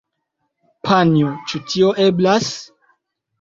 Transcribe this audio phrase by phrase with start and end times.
[0.87, 2.49] Panjo, ĉu tio eblas?